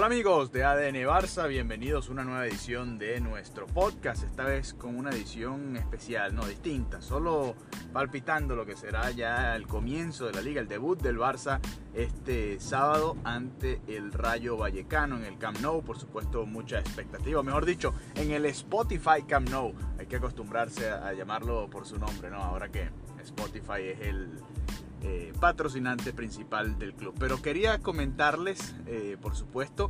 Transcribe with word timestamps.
Hola 0.00 0.06
amigos 0.06 0.50
de 0.50 0.64
ADN 0.64 0.96
Barça, 1.06 1.46
bienvenidos 1.46 2.08
a 2.08 2.12
una 2.12 2.24
nueva 2.24 2.46
edición 2.46 2.96
de 2.98 3.20
nuestro 3.20 3.66
podcast, 3.66 4.22
esta 4.24 4.44
vez 4.44 4.72
con 4.72 4.96
una 4.96 5.10
edición 5.10 5.76
especial, 5.76 6.34
no 6.34 6.46
distinta, 6.46 7.02
solo 7.02 7.54
palpitando 7.92 8.56
lo 8.56 8.64
que 8.64 8.76
será 8.76 9.10
ya 9.10 9.54
el 9.54 9.66
comienzo 9.66 10.24
de 10.24 10.32
la 10.32 10.40
liga, 10.40 10.62
el 10.62 10.68
debut 10.68 10.98
del 11.02 11.18
Barça 11.18 11.60
este 11.92 12.58
sábado 12.60 13.18
ante 13.24 13.82
el 13.88 14.10
Rayo 14.10 14.56
Vallecano 14.56 15.18
en 15.18 15.24
el 15.24 15.36
Camp 15.36 15.58
Nou, 15.60 15.82
por 15.82 15.98
supuesto 15.98 16.46
mucha 16.46 16.78
expectativa, 16.78 17.42
mejor 17.42 17.66
dicho, 17.66 17.92
en 18.14 18.30
el 18.30 18.46
Spotify 18.46 19.24
Camp 19.28 19.50
Nou, 19.50 19.74
hay 19.98 20.06
que 20.06 20.16
acostumbrarse 20.16 20.88
a 20.88 21.12
llamarlo 21.12 21.68
por 21.68 21.84
su 21.84 21.98
nombre, 21.98 22.30
¿no? 22.30 22.38
Ahora 22.38 22.70
que 22.70 22.88
Spotify 23.22 23.82
es 23.92 24.00
el 24.00 24.30
eh, 25.02 25.32
patrocinante 25.40 26.12
principal 26.12 26.78
del 26.78 26.92
club. 26.92 27.14
Pero 27.18 27.40
quería 27.40 27.78
comentarles, 27.78 28.74
eh, 28.86 29.16
por 29.18 29.34
supuesto, 29.34 29.88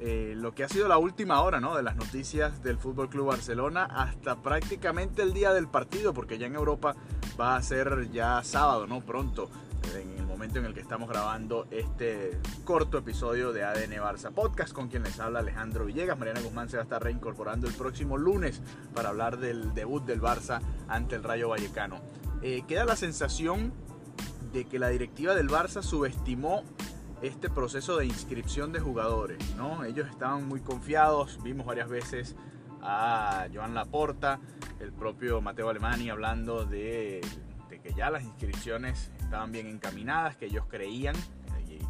eh, 0.00 0.34
lo 0.36 0.56
que 0.56 0.64
ha 0.64 0.68
sido 0.68 0.88
la 0.88 0.98
última 0.98 1.40
hora 1.42 1.60
¿no? 1.60 1.76
de 1.76 1.84
las 1.84 1.94
noticias 1.94 2.60
del 2.64 2.76
Fútbol 2.76 3.08
Club 3.08 3.26
Barcelona 3.26 3.84
hasta 3.84 4.42
prácticamente 4.42 5.22
el 5.22 5.34
día 5.34 5.52
del 5.52 5.68
partido, 5.68 6.12
porque 6.12 6.36
ya 6.36 6.48
en 6.48 6.56
Europa 6.56 6.96
va 7.40 7.54
a 7.54 7.62
ser 7.62 8.10
ya 8.10 8.42
sábado, 8.42 8.88
¿no? 8.88 9.02
Pronto, 9.02 9.48
en 9.94 10.18
el 10.18 10.26
momento 10.26 10.58
en 10.58 10.64
el 10.64 10.74
que 10.74 10.80
estamos 10.80 11.08
grabando 11.08 11.68
este 11.70 12.36
corto 12.64 12.98
episodio 12.98 13.52
de 13.52 13.62
ADN 13.62 14.02
Barça 14.02 14.32
Podcast, 14.32 14.72
con 14.72 14.88
quien 14.88 15.04
les 15.04 15.20
habla 15.20 15.38
Alejandro 15.38 15.84
Villegas. 15.84 16.18
Mariana 16.18 16.40
Guzmán 16.40 16.68
se 16.68 16.76
va 16.76 16.82
a 16.82 16.84
estar 16.84 17.04
reincorporando 17.04 17.68
el 17.68 17.74
próximo 17.74 18.18
lunes 18.18 18.62
para 18.96 19.10
hablar 19.10 19.38
del 19.38 19.74
debut 19.74 20.04
del 20.04 20.20
Barça 20.20 20.60
ante 20.88 21.14
el 21.14 21.22
Rayo 21.22 21.50
Vallecano. 21.50 22.00
queda 22.66 22.84
la 22.84 22.96
sensación 22.96 23.72
de 24.52 24.64
que 24.64 24.78
la 24.78 24.88
directiva 24.88 25.34
del 25.34 25.48
Barça 25.48 25.82
subestimó 25.82 26.62
este 27.22 27.50
proceso 27.50 27.96
de 27.98 28.06
inscripción 28.06 28.72
de 28.72 28.80
jugadores, 28.80 29.54
¿no? 29.56 29.84
Ellos 29.84 30.08
estaban 30.08 30.48
muy 30.48 30.60
confiados, 30.60 31.38
vimos 31.42 31.66
varias 31.66 31.88
veces 31.88 32.34
a 32.82 33.46
Joan 33.52 33.74
Laporta, 33.74 34.40
el 34.80 34.92
propio 34.92 35.40
Mateo 35.40 35.68
Alemani 35.68 36.08
hablando 36.08 36.64
de, 36.64 37.20
que 37.68 37.92
ya 37.92 38.10
las 38.10 38.24
inscripciones 38.24 39.10
estaban 39.20 39.52
bien 39.52 39.66
encaminadas, 39.66 40.36
que 40.36 40.46
ellos 40.46 40.64
creían, 40.68 41.14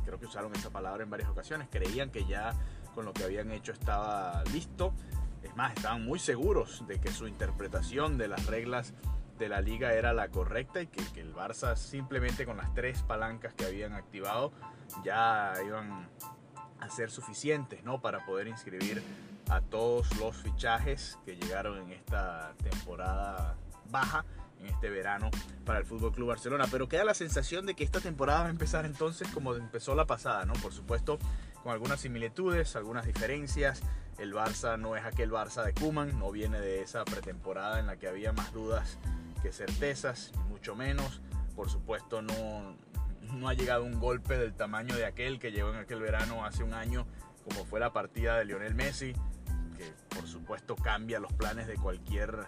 creo 0.04 0.18
que 0.18 0.26
usaron 0.26 0.54
esa 0.54 0.70
palabra 0.70 1.04
en 1.04 1.10
varias 1.10 1.28
ocasiones, 1.28 1.68
creían 1.70 2.10
que 2.10 2.24
ya 2.24 2.52
con 2.94 3.04
lo 3.04 3.12
que 3.12 3.24
habían 3.24 3.50
hecho 3.52 3.72
estaba 3.72 4.42
listo. 4.52 4.92
Es 5.42 5.56
más, 5.56 5.72
estaban 5.74 6.04
muy 6.04 6.18
seguros 6.18 6.84
de 6.86 7.00
que 7.00 7.10
su 7.10 7.26
interpretación 7.26 8.18
de 8.18 8.28
las 8.28 8.46
reglas 8.46 8.92
de 9.40 9.48
la 9.48 9.62
liga 9.62 9.94
era 9.94 10.12
la 10.12 10.28
correcta 10.28 10.82
y 10.82 10.86
que, 10.86 11.20
el 11.20 11.34
Barça 11.34 11.74
simplemente 11.74 12.44
con 12.44 12.58
las 12.58 12.72
tres 12.74 13.02
palancas 13.02 13.54
que 13.54 13.64
habían 13.64 13.94
activado 13.94 14.52
ya 15.02 15.54
iban 15.66 16.08
a 16.78 16.90
ser 16.90 17.10
suficientes 17.10 17.82
¿no? 17.82 18.00
para 18.00 18.24
poder 18.26 18.48
inscribir 18.48 19.02
a 19.48 19.62
todos 19.62 20.14
los 20.18 20.36
fichajes 20.36 21.18
que 21.24 21.36
llegaron 21.36 21.78
en 21.78 21.92
esta 21.92 22.52
temporada 22.62 23.56
baja 23.86 24.24
en 24.60 24.66
este 24.66 24.90
verano 24.90 25.30
para 25.64 25.78
el 25.78 25.86
Fútbol 25.86 26.12
Club 26.12 26.28
Barcelona. 26.28 26.66
Pero 26.70 26.86
queda 26.86 27.02
la 27.02 27.14
sensación 27.14 27.64
de 27.64 27.74
que 27.74 27.82
esta 27.82 28.00
temporada 28.00 28.42
va 28.42 28.46
a 28.48 28.50
empezar 28.50 28.84
entonces 28.84 29.26
como 29.28 29.54
empezó 29.54 29.94
la 29.94 30.06
pasada, 30.06 30.44
¿no? 30.44 30.52
Por 30.54 30.72
supuesto, 30.72 31.18
con 31.62 31.72
algunas 31.72 32.00
similitudes, 32.00 32.76
algunas 32.76 33.06
diferencias. 33.06 33.82
El 34.18 34.34
Barça 34.34 34.78
no 34.78 34.96
es 34.96 35.04
aquel 35.04 35.30
Barça 35.30 35.64
de 35.64 35.72
Kuman, 35.72 36.18
no 36.18 36.30
viene 36.30 36.60
de 36.60 36.82
esa 36.82 37.06
pretemporada 37.06 37.80
en 37.80 37.86
la 37.86 37.96
que 37.96 38.06
había 38.06 38.32
más 38.32 38.52
dudas 38.52 38.98
que 39.40 39.52
certezas, 39.52 40.32
mucho 40.48 40.74
menos. 40.74 41.20
Por 41.54 41.68
supuesto, 41.68 42.22
no, 42.22 42.76
no 43.34 43.48
ha 43.48 43.54
llegado 43.54 43.84
un 43.84 43.98
golpe 43.98 44.38
del 44.38 44.54
tamaño 44.54 44.94
de 44.96 45.06
aquel 45.06 45.38
que 45.38 45.52
llegó 45.52 45.70
en 45.70 45.76
aquel 45.76 46.00
verano 46.00 46.44
hace 46.44 46.62
un 46.62 46.74
año, 46.74 47.06
como 47.44 47.64
fue 47.64 47.80
la 47.80 47.92
partida 47.92 48.38
de 48.38 48.44
Lionel 48.44 48.74
Messi, 48.74 49.12
que 49.76 49.92
por 50.14 50.26
supuesto 50.26 50.76
cambia 50.76 51.20
los 51.20 51.32
planes 51.32 51.66
de 51.66 51.74
cualquier 51.74 52.46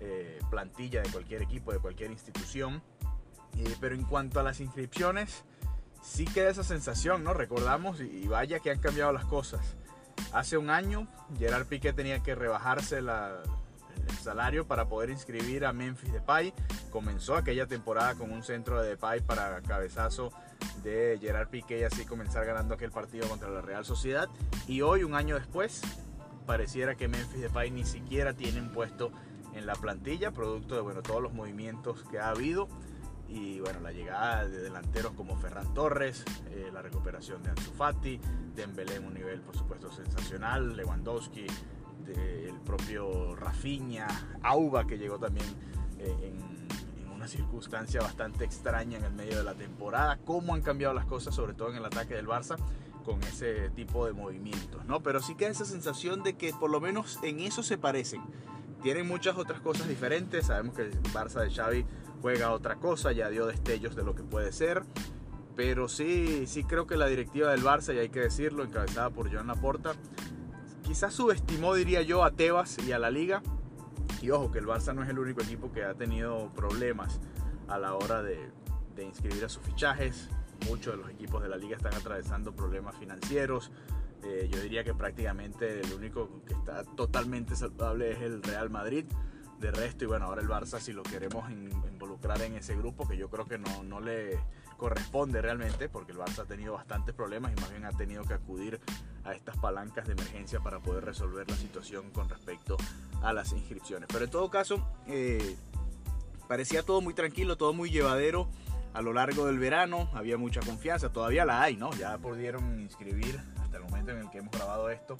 eh, 0.00 0.40
plantilla, 0.50 1.02
de 1.02 1.10
cualquier 1.10 1.42
equipo, 1.42 1.72
de 1.72 1.78
cualquier 1.78 2.10
institución. 2.10 2.82
Eh, 3.58 3.76
pero 3.80 3.94
en 3.94 4.04
cuanto 4.04 4.40
a 4.40 4.42
las 4.42 4.60
inscripciones, 4.60 5.44
sí 6.02 6.24
queda 6.24 6.50
esa 6.50 6.64
sensación, 6.64 7.22
¿no? 7.22 7.34
Recordamos, 7.34 8.00
y 8.00 8.26
vaya 8.26 8.60
que 8.60 8.70
han 8.70 8.80
cambiado 8.80 9.12
las 9.12 9.24
cosas. 9.24 9.76
Hace 10.32 10.56
un 10.56 10.70
año, 10.70 11.06
Gerard 11.38 11.66
Piqué 11.66 11.92
tenía 11.92 12.22
que 12.22 12.34
rebajarse 12.34 13.02
la, 13.02 13.42
salario 14.22 14.66
para 14.66 14.88
poder 14.88 15.10
inscribir 15.10 15.64
a 15.66 15.72
Memphis 15.72 16.12
Depay. 16.12 16.54
Comenzó 16.90 17.36
aquella 17.36 17.66
temporada 17.66 18.14
con 18.14 18.32
un 18.32 18.42
centro 18.42 18.80
de 18.80 18.90
Depay 18.90 19.20
para 19.20 19.60
cabezazo 19.62 20.32
de 20.82 21.18
Gerard 21.20 21.48
Piqué 21.48 21.80
y 21.80 21.84
así 21.84 22.04
comenzar 22.04 22.46
ganando 22.46 22.74
aquel 22.74 22.90
partido 22.90 23.28
contra 23.28 23.50
la 23.50 23.60
Real 23.60 23.84
Sociedad. 23.84 24.28
Y 24.66 24.82
hoy, 24.82 25.04
un 25.04 25.14
año 25.14 25.34
después, 25.34 25.82
pareciera 26.46 26.94
que 26.94 27.08
Memphis 27.08 27.40
Depay 27.40 27.70
ni 27.70 27.84
siquiera 27.84 28.32
tiene 28.32 28.60
un 28.60 28.70
puesto 28.70 29.12
en 29.54 29.66
la 29.66 29.74
plantilla, 29.74 30.30
producto 30.30 30.74
de 30.74 30.80
bueno, 30.80 31.02
todos 31.02 31.22
los 31.22 31.32
movimientos 31.32 32.04
que 32.10 32.18
ha 32.18 32.30
habido 32.30 32.68
y 33.32 33.60
bueno, 33.60 33.80
la 33.80 33.92
llegada 33.92 34.46
de 34.46 34.58
delanteros 34.58 35.12
como 35.12 35.36
Ferran 35.36 35.72
Torres, 35.72 36.22
eh, 36.50 36.68
la 36.72 36.82
recuperación 36.82 37.42
de 37.42 37.50
Ansu 37.50 37.72
Fati, 37.72 38.20
Dembélé 38.54 38.96
en 38.96 39.06
un 39.06 39.14
nivel 39.14 39.40
por 39.40 39.56
supuesto 39.56 39.90
sensacional, 39.90 40.76
Lewandowski, 40.76 41.46
el 42.08 42.60
propio 42.64 43.34
Rafinha, 43.36 44.06
Auba 44.42 44.86
que 44.86 44.98
llegó 44.98 45.18
también 45.18 45.46
eh, 45.98 46.32
en, 46.32 47.12
una 47.14 47.28
circunstancia 47.28 48.00
bastante 48.00 48.44
extraña 48.44 48.98
en 48.98 49.04
el 49.04 49.12
medio 49.12 49.38
de 49.38 49.44
la 49.44 49.54
temporada, 49.54 50.18
cómo 50.24 50.54
han 50.54 50.62
cambiado 50.62 50.92
las 50.92 51.06
cosas, 51.06 51.34
sobre 51.34 51.54
todo 51.54 51.70
en 51.70 51.76
el 51.76 51.84
ataque 51.84 52.14
del 52.14 52.26
Barça 52.26 52.56
con 53.04 53.22
ese 53.22 53.70
tipo 53.70 54.06
de 54.06 54.12
movimientos, 54.12 54.84
¿no? 54.86 55.02
Pero 55.02 55.20
sí 55.20 55.36
queda 55.36 55.50
esa 55.50 55.64
sensación 55.64 56.24
de 56.24 56.34
que 56.34 56.52
por 56.52 56.70
lo 56.70 56.80
menos 56.80 57.20
en 57.22 57.40
eso 57.40 57.62
se 57.62 57.78
parecen. 57.78 58.22
Tienen 58.82 59.06
muchas 59.06 59.36
otras 59.36 59.60
cosas 59.60 59.86
diferentes, 59.88 60.46
sabemos 60.46 60.74
que 60.74 60.82
el 60.82 61.02
Barça 61.14 61.42
de 61.42 61.50
Xavi 61.50 61.86
juega 62.20 62.50
otra 62.52 62.76
cosa, 62.76 63.12
ya 63.12 63.28
dio 63.28 63.46
destellos 63.46 63.94
de 63.94 64.02
lo 64.02 64.16
que 64.16 64.24
puede 64.24 64.50
ser, 64.50 64.82
pero 65.54 65.88
sí, 65.88 66.46
sí 66.46 66.64
creo 66.64 66.86
que 66.86 66.96
la 66.96 67.06
directiva 67.06 67.50
del 67.50 67.62
Barça, 67.62 67.94
y 67.94 67.98
hay 67.98 68.08
que 68.08 68.20
decirlo, 68.20 68.64
encabezada 68.64 69.10
por 69.10 69.32
Joan 69.32 69.46
Laporta, 69.46 69.94
quizás 70.92 71.14
subestimó, 71.14 71.72
diría 71.72 72.02
yo, 72.02 72.22
a 72.22 72.32
Tebas 72.32 72.76
y 72.86 72.92
a 72.92 72.98
la 72.98 73.10
liga. 73.10 73.42
Y 74.20 74.28
ojo, 74.28 74.52
que 74.52 74.58
el 74.58 74.66
Barça 74.66 74.94
no 74.94 75.02
es 75.02 75.08
el 75.08 75.18
único 75.18 75.40
equipo 75.40 75.72
que 75.72 75.84
ha 75.84 75.94
tenido 75.94 76.52
problemas 76.54 77.18
a 77.66 77.78
la 77.78 77.94
hora 77.94 78.22
de, 78.22 78.50
inscribir 79.02 79.42
a 79.42 79.48
sus 79.48 79.62
fichajes. 79.62 80.28
Muchos 80.68 80.92
de 80.92 81.02
los 81.02 81.10
equipos 81.10 81.42
de 81.42 81.48
la 81.48 81.56
liga 81.56 81.78
están 81.78 81.94
atravesando 81.94 82.54
problemas 82.54 82.94
financieros. 82.96 83.72
Eh, 84.22 84.50
yo 84.52 84.60
diría 84.60 84.84
que 84.84 84.92
prácticamente 84.92 85.80
el 85.80 85.94
único 85.94 86.42
que 86.46 86.52
está 86.52 86.84
totalmente 86.84 87.56
saludable 87.56 88.12
es 88.12 88.20
el 88.20 88.42
Real 88.42 88.68
Madrid. 88.68 89.06
De 89.60 89.70
resto, 89.70 90.04
y 90.04 90.08
bueno, 90.08 90.26
ahora 90.26 90.42
el 90.42 90.48
Barça, 90.48 90.78
si 90.78 90.92
lo 90.92 91.04
queremos 91.04 91.50
involucrar 91.50 92.42
en 92.42 92.56
ese 92.56 92.76
grupo, 92.76 93.08
que 93.08 93.16
yo 93.16 93.30
creo 93.30 93.46
que 93.46 93.56
no, 93.56 93.82
no 93.82 93.98
le 93.98 94.38
corresponde 94.76 95.40
realmente, 95.40 95.88
porque 95.88 96.12
el 96.12 96.18
Barça 96.18 96.40
ha 96.40 96.44
tenido 96.44 96.74
bastantes 96.74 97.14
problemas 97.14 97.52
y 97.52 97.60
más 97.62 97.70
bien 97.70 97.86
ha 97.86 97.92
tenido 97.92 98.24
que 98.24 98.34
acudir 98.34 98.78
a 99.24 99.32
estas 99.32 99.56
palancas 99.56 100.06
de 100.06 100.12
emergencia 100.12 100.60
para 100.60 100.80
poder 100.80 101.04
resolver 101.04 101.48
la 101.48 101.56
situación 101.56 102.10
con 102.10 102.28
respecto 102.28 102.76
a 103.22 103.32
las 103.32 103.52
inscripciones. 103.52 104.08
Pero 104.12 104.24
en 104.24 104.30
todo 104.30 104.50
caso, 104.50 104.86
eh, 105.06 105.56
parecía 106.48 106.82
todo 106.82 107.00
muy 107.00 107.14
tranquilo, 107.14 107.56
todo 107.56 107.72
muy 107.72 107.90
llevadero 107.90 108.48
a 108.94 109.00
lo 109.00 109.12
largo 109.12 109.46
del 109.46 109.58
verano, 109.58 110.10
había 110.12 110.36
mucha 110.36 110.60
confianza, 110.60 111.10
todavía 111.10 111.44
la 111.44 111.62
hay, 111.62 111.76
¿no? 111.76 111.92
Ya 111.94 112.18
pudieron 112.18 112.80
inscribir 112.80 113.40
hasta 113.62 113.78
el 113.78 113.84
momento 113.84 114.10
en 114.10 114.18
el 114.18 114.30
que 114.30 114.38
hemos 114.38 114.52
grabado 114.52 114.90
esto 114.90 115.16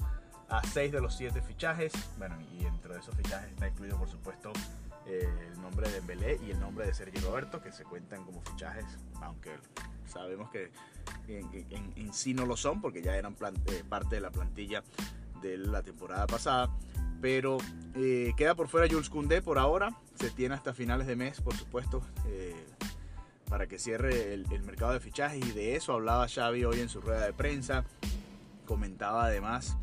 a 0.48 0.62
seis 0.66 0.92
de 0.92 1.00
los 1.00 1.16
siete 1.16 1.40
fichajes, 1.40 1.92
bueno, 2.18 2.36
y 2.52 2.64
dentro 2.64 2.92
de 2.92 3.00
esos 3.00 3.14
fichajes 3.14 3.50
está 3.50 3.68
incluido 3.68 3.96
por 3.96 4.08
supuesto 4.08 4.52
el 5.06 5.60
nombre 5.60 5.88
de 5.88 5.94
Dembélé 5.96 6.40
y 6.46 6.50
el 6.50 6.60
nombre 6.60 6.86
de 6.86 6.94
Sergio 6.94 7.20
Roberto, 7.22 7.60
que 7.60 7.72
se 7.72 7.84
cuentan 7.84 8.24
como 8.24 8.40
fichajes, 8.42 8.84
aunque 9.20 9.50
sabemos 10.06 10.50
que 10.50 10.70
en, 11.28 12.12
sí 12.12 12.34
no 12.34 12.46
lo 12.46 12.56
son, 12.56 12.80
porque 12.80 13.02
ya 13.02 13.16
eran 13.16 13.36
eh, 13.66 13.84
parte 13.88 14.16
de 14.16 14.20
la 14.20 14.30
plantilla 14.30 14.82
de 15.40 15.58
la 15.58 15.82
temporada 15.82 16.26
pasada. 16.26 16.70
Pero 17.20 17.58
eh, 17.94 18.32
queda 18.36 18.54
por 18.54 18.68
fuera 18.68 18.88
Jules 18.88 19.08
Koundé 19.08 19.42
por 19.42 19.58
ahora. 19.58 19.96
Se 20.14 20.30
tiene 20.30 20.54
hasta 20.54 20.74
finales 20.74 21.06
de 21.06 21.16
mes, 21.16 21.40
por 21.40 21.54
supuesto, 21.54 22.02
eh, 22.26 22.66
para 23.48 23.66
que 23.66 23.78
cierre 23.78 24.34
el, 24.34 24.50
el, 24.52 24.62
mercado 24.62 24.92
de 24.92 25.00
fichajes. 25.00 25.44
Y 25.44 25.52
de 25.52 25.76
eso 25.76 25.92
hablaba 25.92 26.26
Xavi 26.28 26.64
hoy 26.64 26.80
en 26.80 26.88
su 26.88 27.00
rueda 27.00 27.24
de 27.24 27.32
prensa. 27.32 27.84
Comentaba 28.66 29.26
además 29.26 29.76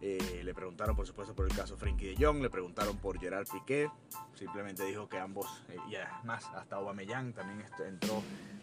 eh, 0.00 0.42
le 0.44 0.54
preguntaron, 0.54 0.94
por 0.94 1.06
supuesto, 1.06 1.34
por 1.34 1.46
el 1.46 1.56
caso 1.56 1.76
Frankie 1.76 2.14
de 2.14 2.24
Jong, 2.24 2.40
le 2.40 2.50
preguntaron 2.50 2.96
por 2.98 3.18
Gerard 3.18 3.48
Piqué. 3.48 3.90
Simplemente 4.34 4.84
dijo 4.84 5.08
que 5.08 5.18
ambos, 5.18 5.46
eh, 5.70 5.76
y 5.90 5.96
además 5.96 6.44
hasta 6.54 6.76
Aubameyang 6.76 7.32
también 7.32 7.64
entró 7.84 8.22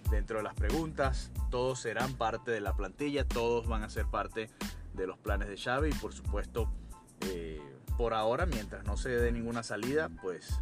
dentro 0.09 0.37
de 0.37 0.43
las 0.43 0.53
preguntas. 0.53 1.31
Todos 1.51 1.79
serán 1.79 2.13
parte 2.13 2.51
de 2.51 2.61
la 2.61 2.73
plantilla, 2.73 3.27
todos 3.27 3.67
van 3.67 3.83
a 3.83 3.89
ser 3.89 4.05
parte 4.05 4.49
de 4.93 5.07
los 5.07 5.17
planes 5.17 5.49
de 5.49 5.57
Xavi 5.57 5.89
y 5.89 5.93
por 5.93 6.13
supuesto, 6.13 6.71
eh, 7.21 7.61
por 7.97 8.13
ahora, 8.13 8.45
mientras 8.45 8.85
no 8.85 8.95
se 8.95 9.09
dé 9.09 9.31
ninguna 9.31 9.63
salida, 9.63 10.09
pues 10.21 10.61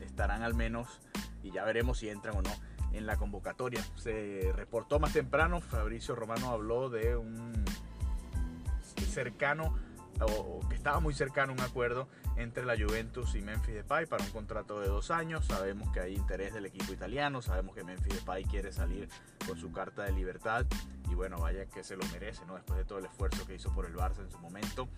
estarán 0.00 0.42
al 0.42 0.54
menos 0.54 1.00
y 1.42 1.50
ya 1.50 1.64
veremos 1.64 1.98
si 1.98 2.08
entran 2.08 2.36
o 2.36 2.42
no 2.42 2.50
en 2.92 3.06
la 3.06 3.16
convocatoria. 3.16 3.84
Se 3.96 4.52
reportó 4.54 5.00
más 5.00 5.12
temprano, 5.12 5.60
Fabricio 5.60 6.14
Romano 6.14 6.50
habló 6.50 6.90
de 6.90 7.16
un 7.16 7.64
cercano 9.10 9.74
o, 10.20 10.60
que 10.68 10.74
estaba 10.74 11.00
muy 11.00 11.14
cercano 11.14 11.52
un 11.52 11.60
acuerdo 11.60 12.08
entre 12.36 12.64
la 12.64 12.74
Juventus 12.76 13.34
y 13.34 13.40
Memphis 13.40 13.74
Depay 13.74 14.06
para 14.06 14.24
un 14.24 14.30
contrato 14.30 14.80
de 14.80 14.88
dos 14.88 15.10
años. 15.10 15.46
Sabemos 15.46 15.90
que 15.92 16.00
hay 16.00 16.14
interés 16.14 16.54
del 16.54 16.66
equipo 16.66 16.92
italiano, 16.92 17.42
sabemos 17.42 17.74
que 17.74 17.84
Memphis 17.84 18.14
Depay 18.14 18.44
quiere 18.44 18.72
salir 18.72 19.08
con 19.46 19.58
su 19.58 19.72
carta 19.72 20.04
de 20.04 20.12
libertad 20.12 20.66
y 21.10 21.14
bueno, 21.14 21.38
vaya 21.38 21.66
que 21.66 21.84
se 21.84 21.96
lo 21.96 22.04
merece, 22.12 22.44
¿no? 22.46 22.54
Después 22.54 22.78
de 22.78 22.84
todo 22.84 22.98
el 22.98 23.06
esfuerzo 23.06 23.46
que 23.46 23.54
hizo 23.54 23.72
por 23.72 23.86
el 23.86 23.94
Barça 23.94 24.20
en 24.20 24.30
su 24.30 24.38
momento 24.38 24.88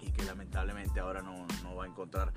y 0.00 0.10
que 0.10 0.24
lamentablemente 0.24 1.00
ahora 1.00 1.22
no, 1.22 1.46
no 1.62 1.76
va 1.76 1.84
a 1.84 1.86
encontrar 1.86 2.32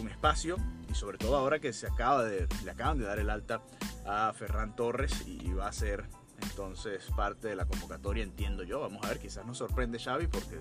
un 0.00 0.08
espacio 0.08 0.56
y 0.88 0.94
sobre 0.94 1.18
todo 1.18 1.36
ahora 1.36 1.58
que 1.58 1.72
se 1.72 1.86
acaba 1.86 2.24
de, 2.24 2.48
le 2.64 2.70
acaban 2.70 2.98
de 2.98 3.04
dar 3.04 3.18
el 3.18 3.30
alta 3.30 3.60
a 4.06 4.32
Ferran 4.32 4.74
Torres 4.74 5.26
y 5.26 5.52
va 5.52 5.68
a 5.68 5.72
ser 5.72 6.08
entonces 6.40 7.04
parte 7.16 7.48
de 7.48 7.56
la 7.56 7.66
convocatoria, 7.66 8.22
entiendo 8.22 8.62
yo. 8.64 8.80
Vamos 8.80 9.04
a 9.04 9.08
ver, 9.08 9.18
quizás 9.18 9.46
nos 9.46 9.58
sorprende 9.58 9.98
Xavi 9.98 10.26
porque 10.26 10.60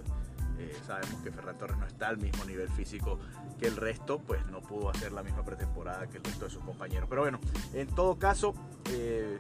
eh, 0.62 0.76
sabemos 0.86 1.22
que 1.24 1.32
Ferran 1.32 1.58
Torres 1.58 1.78
no 1.78 1.86
está 1.86 2.08
al 2.08 2.18
mismo 2.18 2.46
nivel 2.46 2.70
físico 2.70 3.20
que 3.60 3.68
el 3.68 3.76
resto, 3.76 4.20
pues 4.20 4.46
no 4.48 4.62
pudo 4.62 4.90
hacer 4.90 5.12
la 5.12 5.24
misma 5.24 5.44
pretemporada 5.44 6.08
que 6.08 6.18
el 6.18 6.24
resto 6.24 6.46
de 6.46 6.52
sus 6.52 6.64
compañeros. 6.64 7.08
Pero 7.10 7.22
bueno, 7.22 7.40
en 7.74 7.88
todo 7.88 8.18
caso, 8.18 8.54
eh, 8.90 9.38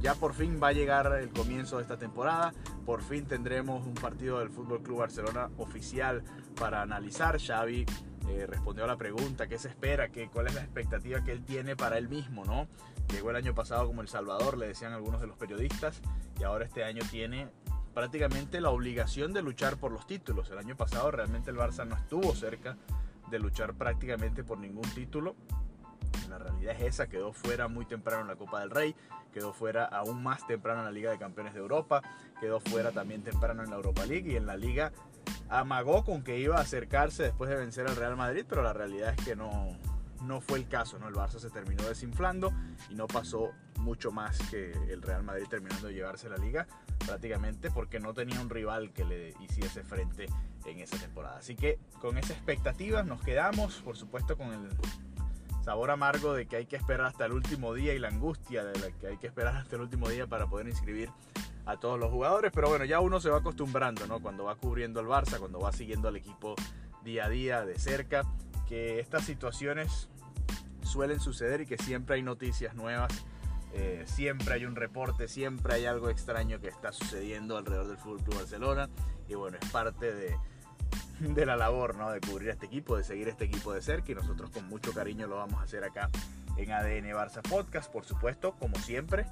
ya 0.00 0.14
por 0.14 0.34
fin 0.34 0.58
va 0.62 0.68
a 0.68 0.72
llegar 0.72 1.12
el 1.20 1.30
comienzo 1.30 1.76
de 1.76 1.82
esta 1.82 1.98
temporada. 1.98 2.52
Por 2.86 3.02
fin 3.02 3.26
tendremos 3.26 3.86
un 3.86 3.94
partido 3.94 4.38
del 4.38 4.50
Fútbol 4.50 4.82
Club 4.82 4.98
Barcelona 4.98 5.50
oficial 5.58 6.22
para 6.58 6.82
analizar. 6.82 7.38
Xavi 7.40 7.86
eh, 8.28 8.46
respondió 8.46 8.84
a 8.84 8.86
la 8.86 8.96
pregunta 8.96 9.48
qué 9.48 9.58
se 9.58 9.68
espera, 9.68 10.10
qué, 10.10 10.28
cuál 10.28 10.46
es 10.46 10.54
la 10.54 10.62
expectativa 10.62 11.22
que 11.22 11.32
él 11.32 11.44
tiene 11.44 11.76
para 11.76 11.98
él 11.98 12.08
mismo, 12.08 12.44
¿no? 12.44 12.68
Llegó 13.12 13.30
el 13.30 13.36
año 13.36 13.54
pasado 13.54 13.86
como 13.86 14.02
El 14.02 14.08
Salvador, 14.08 14.56
le 14.56 14.68
decían 14.68 14.92
algunos 14.92 15.20
de 15.20 15.26
los 15.26 15.36
periodistas, 15.36 16.00
y 16.38 16.44
ahora 16.44 16.64
este 16.64 16.84
año 16.84 17.02
tiene 17.10 17.48
prácticamente 17.94 18.60
la 18.60 18.70
obligación 18.70 19.32
de 19.32 19.42
luchar 19.42 19.76
por 19.76 19.92
los 19.92 20.06
títulos. 20.06 20.50
El 20.50 20.58
año 20.58 20.76
pasado 20.76 21.10
realmente 21.10 21.50
el 21.50 21.56
Barça 21.56 21.86
no 21.86 21.96
estuvo 21.96 22.34
cerca 22.34 22.76
de 23.30 23.38
luchar 23.38 23.74
prácticamente 23.74 24.44
por 24.44 24.58
ningún 24.58 24.88
título. 24.90 25.34
La 26.28 26.38
realidad 26.38 26.76
es 26.78 26.94
esa, 26.94 27.08
quedó 27.08 27.32
fuera 27.32 27.68
muy 27.68 27.86
temprano 27.86 28.22
en 28.22 28.28
la 28.28 28.36
Copa 28.36 28.60
del 28.60 28.70
Rey, 28.70 28.94
quedó 29.32 29.52
fuera 29.52 29.84
aún 29.84 30.22
más 30.22 30.46
temprano 30.46 30.80
en 30.80 30.86
la 30.86 30.92
Liga 30.92 31.10
de 31.10 31.18
Campeones 31.18 31.54
de 31.54 31.60
Europa, 31.60 32.02
quedó 32.40 32.60
fuera 32.60 32.92
también 32.92 33.22
temprano 33.22 33.62
en 33.62 33.70
la 33.70 33.76
Europa 33.76 34.06
League 34.06 34.32
y 34.32 34.36
en 34.36 34.46
la 34.46 34.56
Liga 34.56 34.92
amagó 35.48 36.04
con 36.04 36.22
que 36.22 36.38
iba 36.38 36.56
a 36.56 36.60
acercarse 36.60 37.24
después 37.24 37.50
de 37.50 37.56
vencer 37.56 37.88
al 37.88 37.96
Real 37.96 38.16
Madrid, 38.16 38.44
pero 38.48 38.62
la 38.62 38.72
realidad 38.72 39.14
es 39.18 39.24
que 39.24 39.34
no, 39.34 39.76
no 40.22 40.40
fue 40.40 40.58
el 40.58 40.68
caso, 40.68 40.98
¿no? 40.98 41.08
El 41.08 41.14
Barça 41.14 41.38
se 41.38 41.50
terminó 41.50 41.82
desinflando 41.84 42.52
y 42.88 42.94
no 42.94 43.08
pasó 43.08 43.50
mucho 43.78 44.12
más 44.12 44.38
que 44.50 44.72
el 44.88 45.02
Real 45.02 45.24
Madrid 45.24 45.46
terminando 45.48 45.88
de 45.88 45.94
llevarse 45.94 46.28
la 46.28 46.36
liga 46.36 46.66
prácticamente 47.10 47.72
porque 47.72 47.98
no 47.98 48.14
tenía 48.14 48.40
un 48.40 48.48
rival 48.48 48.92
que 48.92 49.04
le 49.04 49.34
hiciese 49.40 49.82
frente 49.82 50.26
en 50.64 50.78
esa 50.78 50.96
temporada. 50.96 51.38
Así 51.38 51.56
que 51.56 51.80
con 52.00 52.16
esa 52.18 52.34
expectativa 52.34 53.02
nos 53.02 53.20
quedamos, 53.20 53.80
por 53.80 53.96
supuesto 53.96 54.36
con 54.36 54.52
el 54.52 54.68
sabor 55.64 55.90
amargo 55.90 56.34
de 56.34 56.46
que 56.46 56.54
hay 56.54 56.66
que 56.66 56.76
esperar 56.76 57.06
hasta 57.06 57.26
el 57.26 57.32
último 57.32 57.74
día 57.74 57.94
y 57.94 57.98
la 57.98 58.08
angustia 58.08 58.64
de 58.64 58.78
la 58.78 58.92
que 58.92 59.08
hay 59.08 59.16
que 59.16 59.26
esperar 59.26 59.56
hasta 59.56 59.74
el 59.74 59.82
último 59.82 60.08
día 60.08 60.28
para 60.28 60.46
poder 60.46 60.68
inscribir 60.68 61.10
a 61.66 61.78
todos 61.78 61.98
los 61.98 62.12
jugadores, 62.12 62.52
pero 62.54 62.68
bueno, 62.68 62.84
ya 62.84 63.00
uno 63.00 63.18
se 63.18 63.28
va 63.28 63.38
acostumbrando, 63.38 64.06
¿no? 64.06 64.20
Cuando 64.20 64.44
va 64.44 64.54
cubriendo 64.54 65.00
el 65.00 65.06
Barça, 65.06 65.40
cuando 65.40 65.58
va 65.58 65.72
siguiendo 65.72 66.06
al 66.06 66.16
equipo 66.16 66.54
día 67.02 67.24
a 67.24 67.28
día 67.28 67.64
de 67.64 67.76
cerca, 67.76 68.22
que 68.68 69.00
estas 69.00 69.24
situaciones 69.24 70.08
suelen 70.84 71.18
suceder 71.18 71.62
y 71.62 71.66
que 71.66 71.76
siempre 71.76 72.14
hay 72.14 72.22
noticias 72.22 72.76
nuevas, 72.76 73.12
eh, 73.72 74.04
siempre 74.06 74.54
hay 74.54 74.64
un 74.64 74.76
reporte, 74.76 75.28
siempre 75.28 75.74
hay 75.74 75.86
algo 75.86 76.10
extraño 76.10 76.60
que 76.60 76.68
está 76.68 76.92
sucediendo 76.92 77.56
alrededor 77.56 77.88
del 77.88 77.98
Fútbol 77.98 78.22
Club 78.22 78.36
Barcelona 78.36 78.88
y 79.28 79.34
bueno, 79.34 79.58
es 79.60 79.70
parte 79.70 80.12
de, 80.12 80.36
de 81.20 81.46
la 81.46 81.56
labor, 81.56 81.96
¿no? 81.96 82.10
De 82.10 82.20
cubrir 82.20 82.48
este 82.48 82.66
equipo, 82.66 82.96
de 82.96 83.04
seguir 83.04 83.28
este 83.28 83.44
equipo 83.44 83.72
de 83.72 83.82
cerca 83.82 84.10
y 84.10 84.14
nosotros 84.14 84.50
con 84.50 84.66
mucho 84.68 84.92
cariño 84.92 85.26
lo 85.26 85.36
vamos 85.36 85.60
a 85.60 85.64
hacer 85.64 85.84
acá 85.84 86.10
en 86.56 86.72
ADN 86.72 87.06
Barça 87.14 87.42
Podcast, 87.42 87.90
por 87.92 88.04
supuesto, 88.04 88.52
como 88.58 88.76
siempre. 88.76 89.26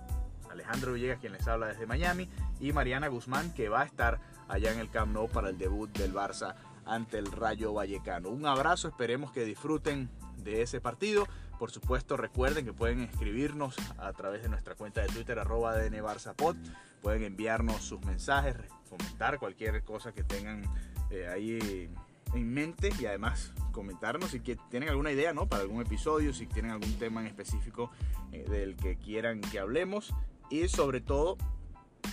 Alejandro 0.50 0.94
Villegas 0.94 1.19
quien 1.19 1.32
les 1.32 1.46
habla 1.46 1.67
desde 1.67 1.87
Miami 1.87 2.29
y 2.58 2.73
Mariana 2.73 3.08
Guzmán 3.08 3.52
que 3.52 3.69
va 3.69 3.82
a 3.82 3.84
estar 3.84 4.19
allá 4.49 4.73
en 4.73 4.79
el 4.79 4.88
Camp 4.91 5.12
Nou 5.12 5.29
para 5.29 5.50
el 5.50 5.58
debut 5.58 5.91
del 5.99 6.14
Barça 6.14 6.55
ante 6.87 7.19
el 7.19 7.31
Rayo 7.31 7.75
Vallecano. 7.75 8.31
Un 8.31 8.46
abrazo, 8.46 8.88
esperemos 8.88 9.31
que 9.31 9.44
disfruten 9.44 10.08
de 10.38 10.62
ese 10.62 10.81
partido. 10.81 11.26
Por 11.58 11.70
supuesto, 11.70 12.17
recuerden 12.17 12.64
que 12.64 12.73
pueden 12.73 13.00
escribirnos 13.00 13.76
a 13.99 14.12
través 14.12 14.43
de 14.43 14.49
nuestra 14.49 14.75
cuenta 14.75 15.00
de 15.00 15.08
Twitter, 15.08 15.38
arroba 15.38 15.76
DNBarzapod. 15.76 16.56
Pueden 17.02 17.25
enviarnos 17.25 17.82
sus 17.82 18.00
mensajes, 18.05 18.56
comentar 18.88 19.38
cualquier 19.38 19.82
cosa 19.85 20.12
que 20.12 20.25
tengan 20.25 20.64
eh, 21.11 21.29
ahí 21.29 21.90
en 22.35 22.52
mente 22.52 22.90
y 23.00 23.06
además 23.06 23.52
comentarnos 23.73 24.31
si 24.31 24.40
tienen 24.40 24.88
alguna 24.88 25.12
idea 25.12 25.32
¿no? 25.32 25.46
para 25.46 25.62
algún 25.62 25.81
episodio, 25.81 26.35
si 26.35 26.46
tienen 26.46 26.73
algún 26.73 26.93
tema 26.99 27.20
en 27.20 27.29
específico 27.29 27.91
eh, 28.32 28.44
del 28.49 28.76
que 28.76 28.96
quieran 28.96 29.41
que 29.41 29.58
hablemos 29.58 30.12
y 30.50 30.69
sobre 30.69 31.00
todo 31.00 31.38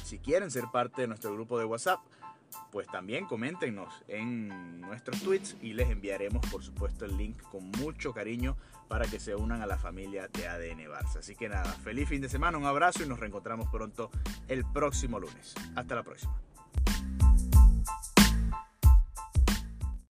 si 0.04 0.19
quieren 0.19 0.51
ser 0.51 0.66
parte 0.71 1.01
de 1.01 1.07
nuestro 1.07 1.33
grupo 1.33 1.57
de 1.57 1.66
WhatsApp 1.66 2.00
pues 2.72 2.88
también 2.88 3.25
coméntenos 3.25 4.04
en 4.07 4.81
nuestros 4.81 5.22
tweets 5.22 5.56
y 5.62 5.74
les 5.74 5.90
enviaremos 5.90 6.46
por 6.50 6.63
supuesto 6.63 7.06
el 7.06 7.18
link 7.18 7.42
con 7.52 7.69
mucho 7.72 8.13
cariño 8.13 8.56
para 8.88 9.07
que 9.07 9.19
se 9.19 9.36
unan 9.36 9.62
a 9.62 9.66
la 9.66 9.78
familia 9.78 10.28
de 10.28 10.48
ADN 10.48 10.90
Barça. 10.90 11.18
Así 11.19 11.36
que 11.36 11.50
nada, 11.50 11.72
feliz 11.84 12.10
fin 12.10 12.22
de 12.22 12.30
semana, 12.30 12.57
un 12.57 12.66
abrazo 12.66 13.04
y 13.04 13.07
nos 13.07 13.19
reencontramos 13.19 13.69
pronto 13.69 14.12
el 14.48 14.66
próximo 14.66 15.19
lunes. 15.19 15.56
Hasta 15.75 15.96
la 15.96 16.04
próxima. 16.04 16.36